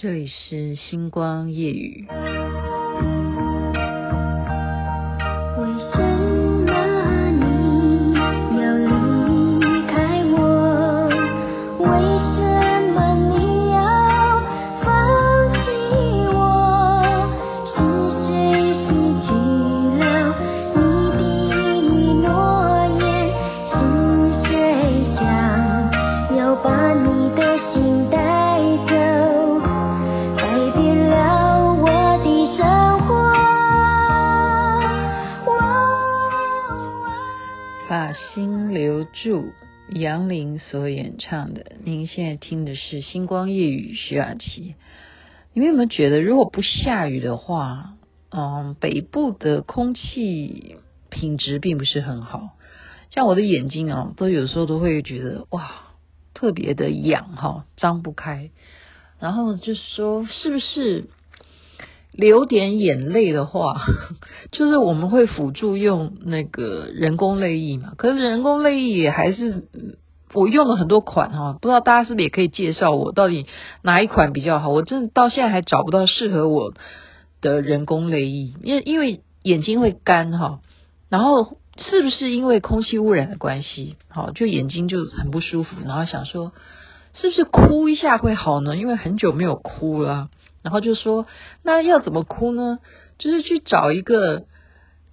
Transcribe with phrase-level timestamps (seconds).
[0.00, 2.06] 这里是星光夜雨。
[39.90, 41.72] 杨林所演唱的。
[41.82, 44.74] 您现在听的是《星光夜雨》，徐雅琪。
[45.54, 47.94] 你们有没有觉得，如果不下雨的话，
[48.30, 50.76] 嗯，北部的空气
[51.08, 52.50] 品质并不是很好。
[53.10, 55.70] 像我的眼睛啊，都有时候都会觉得哇，
[56.34, 58.50] 特别的痒哈，张不开。
[59.18, 61.06] 然后就说，是不是？
[62.12, 63.74] 流点眼泪的话，
[64.50, 67.92] 就是我们会辅助用那个人工泪液嘛。
[67.96, 69.68] 可是人工泪液也还是
[70.34, 73.46] 我用了很多款哈，不知道大家是不是也可以介绍我到底
[73.82, 74.68] 哪一款比较好？
[74.68, 76.72] 我真的到现在还找不到适合我
[77.40, 80.58] 的人工泪液，因为因为眼睛会干哈，
[81.08, 83.96] 然后是不是因为空气污染的关系？
[84.08, 86.52] 好，就眼睛就很不舒服，然后想说
[87.14, 88.76] 是不是哭一下会好呢？
[88.76, 90.30] 因为很久没有哭了。
[90.62, 91.26] 然后就说，
[91.62, 92.78] 那要怎么哭呢？
[93.18, 94.44] 就是去找一个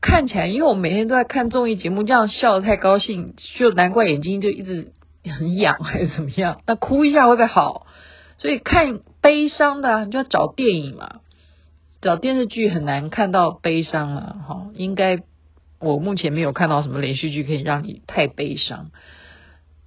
[0.00, 4.92] 看起来，因为我每天都在看综艺节目，这样笑得太高兴，就难怪眼睛就一直
[5.24, 6.60] 很痒还是怎么样。
[6.66, 7.86] 那哭一下会不会好？
[8.38, 11.20] 所以看悲伤的，你就要找电影嘛。
[12.00, 15.20] 找电视剧很难看到悲伤了，哈，应该
[15.80, 18.92] 我目前没有看到什么连续剧可以让你太悲伤。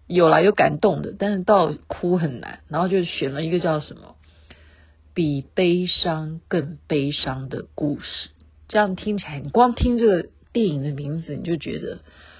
[0.07, 2.59] 有啦，有感动的，但是到哭很难。
[2.67, 4.15] 然后就选了一个叫什么？
[5.13, 8.29] 比悲伤更悲伤的故事，
[8.67, 11.99] 这样听起来，你光听这个电影的名字，你就觉得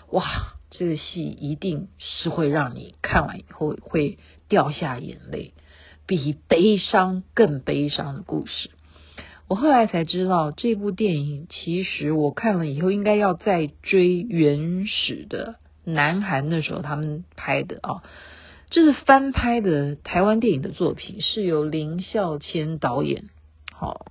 [0.09, 0.23] 哇，
[0.69, 4.17] 这个戏一定是会让你看完以后会
[4.47, 5.53] 掉下眼泪。
[6.07, 8.69] 比悲伤更悲伤的故事，
[9.47, 15.55] 我后来才知道，这部电影其实我看了以后，应该要再追原始的
[15.85, 18.03] 南韩那时候他们拍的啊。
[18.71, 23.25] 这是翻拍的台湾电影的作品，是由林孝谦导演
[23.73, 24.05] 好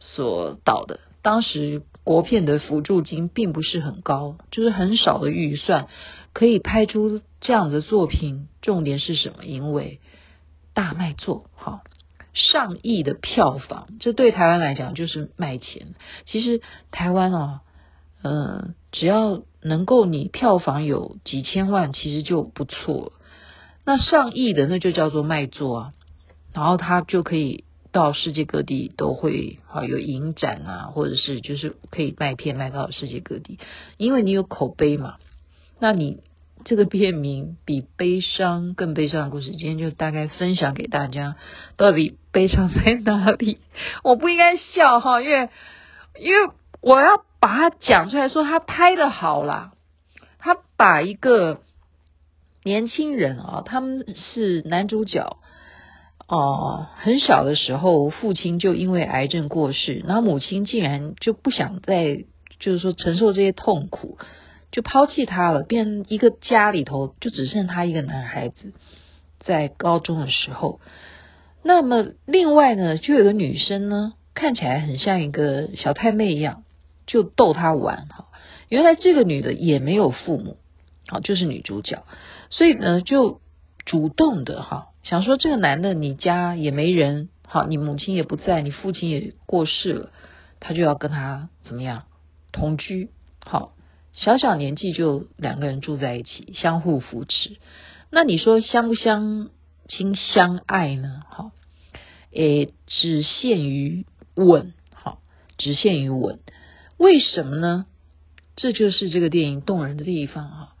[0.00, 0.98] 所导的。
[1.22, 5.86] 当时国片的辅助金并不是很高，就是很少的预算
[6.32, 8.48] 可以拍出这样的作品。
[8.60, 9.44] 重点是什么？
[9.44, 10.00] 因为
[10.74, 11.82] 大卖座，好
[12.32, 15.94] 上亿的票房，这对台湾来讲就是卖钱。
[16.26, 16.60] 其实
[16.90, 17.60] 台湾啊，
[18.24, 23.12] 嗯，只要能够你票房有几千万，其实就不错了。
[23.86, 25.92] 那上亿的那就叫做卖座啊，
[26.52, 33.60] 然后他就可以到世界各地都会好有影展啊，或者是就是可以卖片卖到世界各地，
[33.96, 35.18] 因为你有口碑嘛。
[35.78, 36.18] 那你
[36.64, 41.36] 这个片名比悲伤更悲伤的故事，今天就大概分享给大家，
[41.76, 43.58] 到底悲伤在哪里？
[44.02, 45.48] 我不应该笑哈，因为
[46.18, 49.70] 因为我要把它讲出来说，他拍的好啦，
[50.40, 51.60] 他把一个。
[52.66, 55.36] 年轻人啊，他们是男主角
[56.26, 56.88] 哦。
[56.96, 62.24] 很小的时候，父亲就因为癌症过世，然后母亲竟然就不想再，
[62.58, 64.18] 就是说承受这些痛苦，
[64.72, 65.62] 就抛弃他了。
[65.62, 68.72] 变一个家里头就只剩他一个男孩子，
[69.38, 70.80] 在高中的时候。
[71.62, 76.64] 那么另外呢，就有个女生呢，看起来很像一个小太妹一样，
[77.06, 78.26] 就逗他玩哈。
[78.68, 80.56] 原来这个女的也没有父母，
[81.06, 82.02] 好，就是女主角。
[82.50, 83.40] 所以呢，就
[83.84, 90.10] 主动的哈，想说这个男的你家也没人，好，你母亲也不在，你父亲也过世了，
[90.60, 92.04] 他就要跟他怎么样
[92.52, 93.10] 同居，
[93.44, 93.72] 好，
[94.12, 97.56] 小小年纪就两个人住在一起，相互扶持。
[98.10, 99.50] 那你说相不相
[99.88, 101.22] 亲相爱呢？
[101.28, 101.50] 好，
[102.32, 105.18] 诶，只限于吻，好，
[105.58, 106.38] 只限于吻。
[106.96, 107.86] 为什么呢？
[108.54, 110.72] 这就是这个电影动人的地方啊。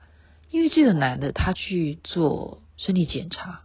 [0.48, 3.62] 因为这个男的他去做身体检查，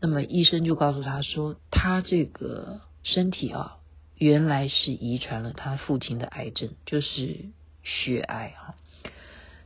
[0.00, 3.76] 那么医生就告诉他说，他这个身体啊，
[4.16, 7.46] 原来是遗传了他父亲的癌症，就是
[7.82, 8.74] 血癌啊。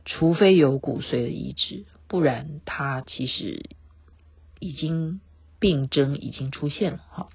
[0.05, 3.69] 除非有骨髓的移植，不然他其实
[4.59, 5.21] 已经
[5.59, 7.29] 病征已经出现了哈。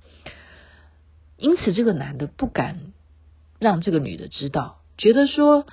[1.37, 2.93] 因此，这个男的不敢
[3.59, 5.67] 让这个女的知道，觉得说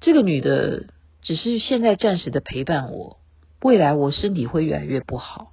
[0.00, 0.86] 这个女的。
[1.22, 3.18] 只是现在暂时的陪伴我，
[3.62, 5.52] 未来我身体会越来越不好。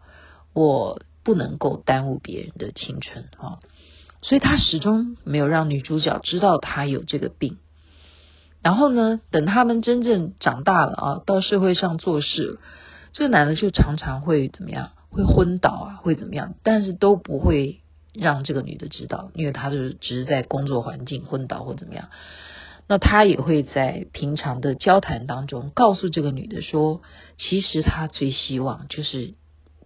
[0.53, 3.59] 我不能够耽误别人的青春啊。
[4.21, 7.57] 所以他始终没有让女主角知道他有这个病。
[8.63, 12.57] 然后呢，等他们真正长大了啊，到社会上做事，
[13.13, 14.91] 这个男的就常常会怎么样？
[15.11, 16.55] 会昏倒啊，会怎么样？
[16.63, 17.81] 但是都不会
[18.13, 22.09] 让这个女的知道，因为他就是只是在工作环境昏倒或怎么样。
[22.87, 27.01] 那他也会在平常的交谈当中告诉这个女的说，
[27.37, 29.33] 其实他最希望就是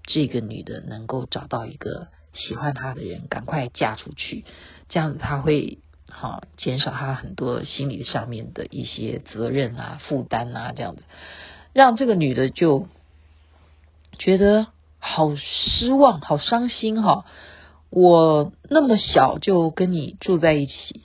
[0.03, 4.45] 这个女的能够找到一个喜欢他的人，赶快嫁出去，
[4.89, 5.79] 这样子他会。
[6.11, 11.03] 好，减少他很多心理上面的一些责任啊、负担啊，这样子，
[11.71, 12.87] 让这个女的就
[14.17, 14.67] 觉得
[14.97, 17.25] 好失望、好伤心哈。
[17.91, 21.03] 我那么小就跟你住在一起，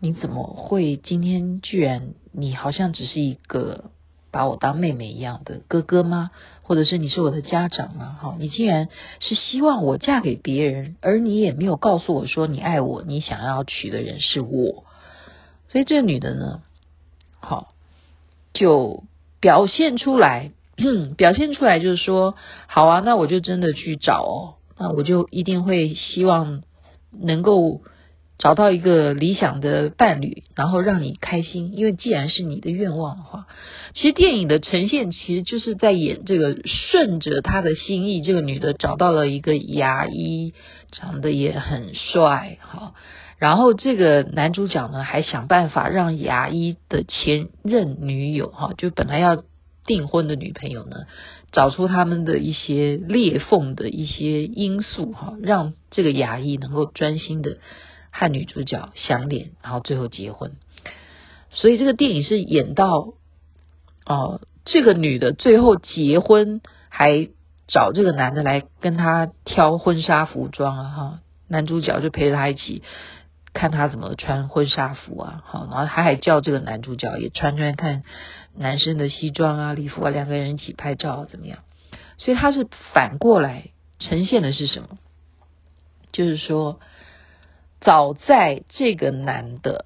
[0.00, 3.90] 你怎么会今天居然你好像只是一个。
[4.34, 6.32] 把我当妹妹一样的哥哥吗？
[6.62, 8.18] 或者是你是我的家长吗？
[8.20, 8.88] 哈，你竟然
[9.20, 14.82] 是希望我嫁给别人，而你也没有告诉我说你爱我，你想要娶的人是我。
[15.68, 16.62] 所以这女的呢，
[17.38, 17.74] 好，
[18.52, 19.04] 就
[19.38, 20.50] 表现出来，
[21.16, 22.34] 表现出来就是说，
[22.66, 26.64] 好啊，那我就真的去找哦，那我就一定会希望
[27.12, 27.82] 能够。
[28.36, 33.46] 找到一个理想的伴侣，然后让你开心，因为既然是你的愿望的话，
[33.94, 40.52] 其实电影的呈现其实就是在演这个顺着他的心意，这个女的找到了一个牙医，
[40.90, 42.94] 长得也很帅，哈，
[43.38, 49.44] 然后这个男主角呢还想办法让牙医的前任女友，哈，就本来要
[49.86, 50.96] 订婚的女朋友呢，
[51.52, 57.58] 找出他们的一些裂缝的一些因素，哈，让这个牙医能够专心的。
[58.16, 60.52] 和女主角相恋，然后最后结婚。
[61.50, 63.14] 所以这个电影是演到
[64.06, 67.28] 哦，这个女的最后结婚，还
[67.66, 72.84] 找这个男的来跟她挑婚纱服装啊，哈，男主角就陪着她一起
[73.52, 78.04] 看她怎么穿婚纱服啊，好，然后他还叫这个男主角也穿穿看
[78.54, 81.58] 男生的西装啊、礼服啊，两个人一起拍照啊，怎么样？
[82.18, 84.98] 所以他是反过来呈现的是什么？
[86.12, 86.78] 就是说。
[87.84, 89.84] 早在这个男的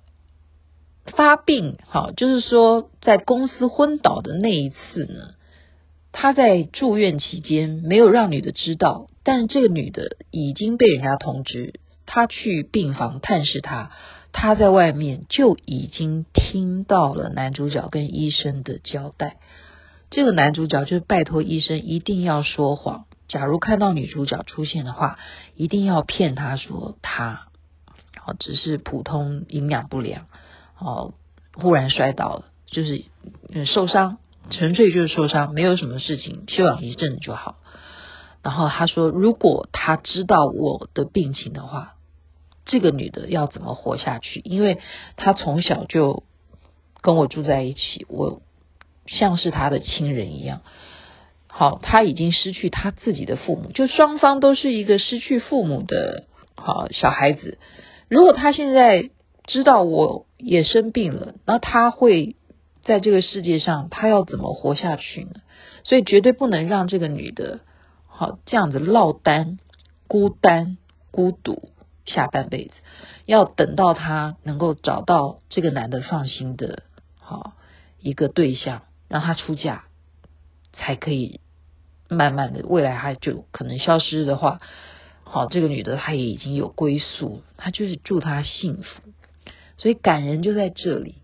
[1.05, 5.35] 发病，哈，就是说在公司昏倒的那一次呢，
[6.13, 13.91] 他在住院期间没有让女的知道，但这个女的已经被人家通知，他去病房探视他，
[14.33, 19.39] 他在外面就已经听到了男主角跟医生的交代，
[20.11, 25.19] 这个男主角就拜托医生一定要说谎，假如看到女主角出现的话，
[25.57, 27.47] 一定要骗他说他
[28.39, 30.27] 只是普通营养不良，
[30.79, 31.15] 哦，
[31.55, 33.05] 忽然摔倒了，就是
[33.67, 34.19] 受伤，
[34.51, 37.57] 纯粹就是受伤，没有什么事情，休养一阵子就好。
[38.43, 41.95] 然后他说，如果他知道我的病情的话，
[42.65, 44.41] 这个女的要怎么活下去？
[44.45, 44.79] 因为
[45.17, 46.23] 她从小就
[47.01, 48.43] 跟我住在一起，我
[49.07, 50.61] 像是她的亲人一样。
[51.47, 56.25] 好，她已经失去她自己的父母，就双方都是一个失去父母的
[56.57, 57.59] 好小孩子。
[58.09, 59.11] 如果他现在
[59.47, 62.37] 知道我也生病了，那他会
[62.83, 65.31] 在这个世界上，他要怎么活下去呢？
[65.85, 67.61] 所以绝对不能让这个女的，
[68.07, 69.59] 好这样子落单、
[70.07, 70.77] 孤单、
[71.11, 71.71] 孤独
[72.05, 72.73] 下半辈子。
[73.25, 76.85] 要等到他能够找到这个男的放心的，
[77.19, 77.53] 好
[78.01, 79.85] 一个对象，让他出嫁，
[80.73, 81.41] 才可以
[82.09, 84.61] 慢慢的未来他就可能消失的话。
[85.31, 89.03] 好，这个女的她也已经有归宿，她就是祝她幸福，
[89.77, 91.17] 所以感人就在这里。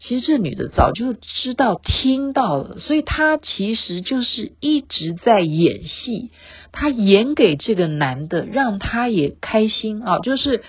[0.00, 6.30] 其实这女的早就知道、听到了，所以她其实就是一直在演戏，
[6.70, 10.20] 她演给这个男的，让他也开心啊。
[10.20, 10.62] 就是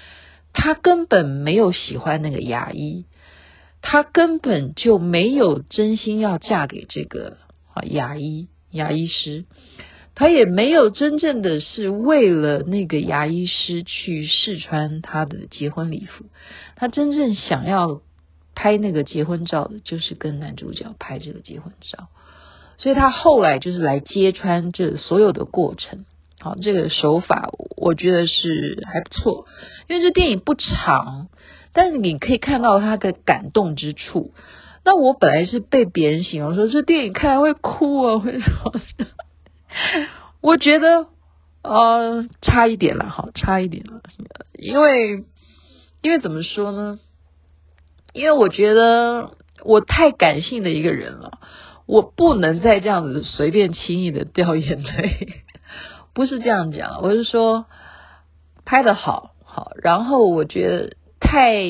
[0.52, 3.06] 她根本没有喜欢那个牙医，
[3.82, 7.38] 她根本就没有真心要嫁给这个
[7.74, 9.46] 啊牙医牙医师。
[10.20, 16.26] 他也没有真正的是为了那个牙医师去试穿他的结婚礼服，
[16.76, 18.02] 他真正想要
[18.54, 22.10] 拍那个结婚照的，就是跟男主角拍这个结婚照，
[22.78, 26.04] 所以他后来就是来揭穿这所有的过程。
[26.42, 29.46] 好，这个手法我觉得是还不错，
[29.88, 31.30] 因为这电影不长，
[31.72, 34.34] 但是你可以看到他的感动之处。
[34.84, 38.74] 那我本来是被别人形容说这电影看来会哭啊，会什么？
[40.42, 41.08] 我觉得
[41.64, 44.02] 呃差一点了，好差一点了，
[44.54, 45.26] 因为
[46.02, 47.00] 因为怎么说呢？
[48.14, 49.32] 因为我觉得
[49.64, 51.40] 我太感性的一个人了，
[51.86, 55.44] 我不能再这样子随便轻易的掉眼泪，
[56.14, 57.66] 不是这样讲，我是说
[58.66, 61.62] 拍的好好，然后我觉得太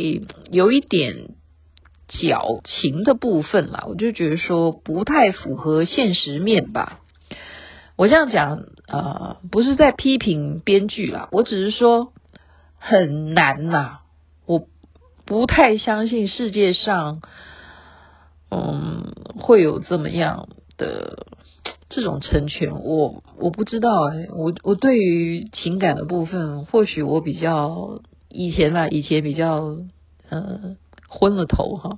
[0.52, 1.36] 有一点
[2.08, 7.00] 矫情的部分嘛，我就觉得说不太符合现实面吧。
[8.00, 12.14] 我这样讲、呃，不是在批评编剧啦，我只是说
[12.78, 13.98] 很难呐，
[14.46, 14.66] 我
[15.26, 17.22] 不太相信世界上
[18.50, 21.28] 嗯会有这么样的。
[21.92, 29.76] 这种成全，我我不知道哎，我我对于情感的部分，或许我比较以前吧，以前比较
[30.30, 30.78] 呃
[31.08, 31.98] 昏了头哈，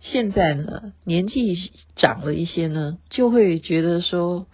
[0.00, 4.46] 现在呢年纪长了一些呢，就会觉得说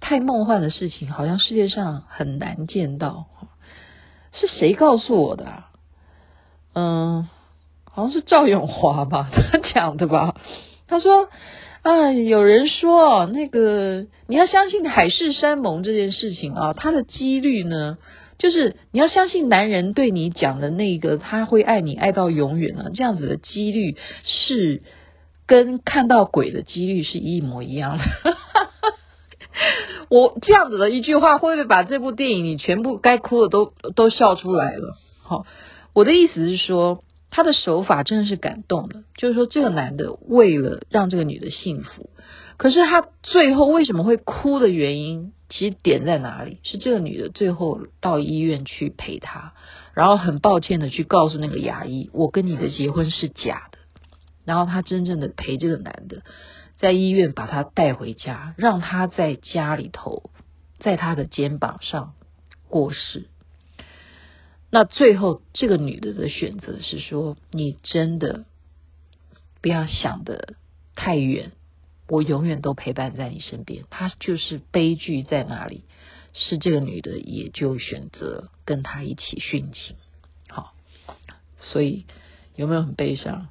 [0.00, 3.26] 太梦幻的事情，好像世界上很难见到。
[4.32, 5.70] 是谁告诉我的啊？
[6.74, 7.28] 嗯，
[7.84, 10.34] 好像是赵永华吧， 他讲的吧，
[10.86, 11.28] 他说。
[11.82, 17.96] 啊，有人说那个你要相信海誓山盟这件事情啊，它的几率呢，
[18.36, 24.82] 就是你要相信男人对你讲的那个他会爱你爱到永远啊，这样子的几率是
[25.46, 28.04] 跟看到鬼的几率是一模一样的。
[30.10, 34.96] 我这样子的一句话，会不会把这部电影你全部该哭的都都笑出来了？
[35.22, 35.46] 好，
[35.92, 37.02] 我的意思是说。
[37.32, 42.10] 他的手法真的是感动的，就是说这个男的为了让这个女的幸福，
[42.56, 46.58] 可是他最后为什么会哭的原因，其实点在哪里？
[46.64, 49.52] 是这个女的最后到医院去陪他，
[49.94, 53.78] 然后很抱歉的去告诉那个牙医，我跟你的结婚是假的，
[54.44, 56.22] 然后他真正的陪这个男的
[56.80, 60.30] 在医院把他带回家，让他在家里头，
[60.78, 62.14] 在他的肩膀上
[62.68, 63.28] 过世。
[64.70, 68.44] 那最后，这个女的的选择是说：“你真的
[69.60, 70.54] 不要想得
[70.94, 71.52] 太远，
[72.08, 75.84] 我永远都陪伴在你身边。”她就是悲剧在哪里？
[76.32, 79.96] 是这个女的也就选择跟他一起殉情。
[80.48, 80.74] 好，
[81.58, 82.06] 所以
[82.54, 83.48] 有没有很悲伤？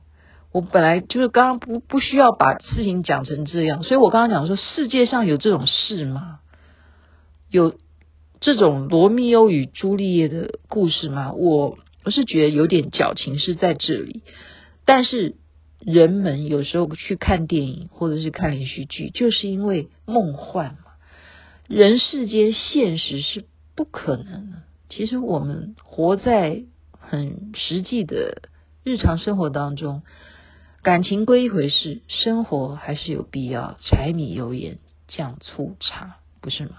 [0.52, 6.40] 我本来就是刚刚不不需要把事情讲成这样，所以我刚刚讲说，世界上有这种事吗？
[7.50, 7.78] 有。
[8.42, 11.34] 这种罗密欧与朱丽叶的故事吗？
[11.34, 14.24] 我我是觉得有点矫情是在这里，
[14.86, 15.36] 但是
[15.82, 20.94] 人们有时候去看电影或者是看连续剧，就是因为梦幻嘛。
[21.68, 23.44] 人世间现实是
[23.76, 24.60] 不可能的。
[24.88, 26.64] 其实我们活在
[26.98, 28.44] 很实际的
[28.86, 30.04] 日常生活当中，
[30.90, 36.72] 感情归一回事，生活还是有必要柴米油盐酱醋茶，不是吗？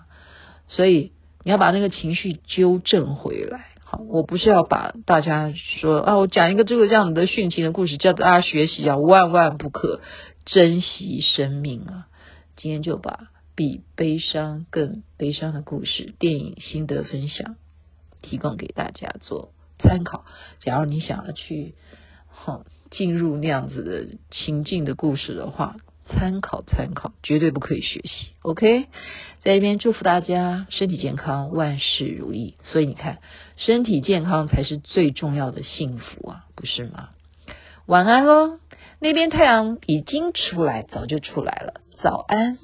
[0.67, 1.13] 所以。
[1.43, 10.03] 你要把那个情绪纠正回来，好，我不是要把大家说啊，我讲一个这个这样的殉情的故事，叫大家学习啊，万万不可
[10.45, 12.09] 珍惜生命啊！
[12.57, 17.57] 今天就把比悲伤更悲伤的故事电影心得分享
[18.21, 20.27] 提供给大家做参考。
[20.61, 21.75] 假如你想要去
[22.29, 25.77] 好进入那样子的情境的故事的话。
[26.13, 28.33] 参考参考，绝对不可以学习。
[28.43, 28.87] OK，
[29.45, 32.57] 在这边祝福大家身体健康，万事如意。
[32.65, 33.19] 所以你看，
[33.57, 37.11] 身体健康才是最重要的幸福啊，不是吗？
[37.87, 38.59] 晚安喽，
[38.99, 41.81] 那边太阳已经出来，早就出来了。
[42.03, 42.59] 早安。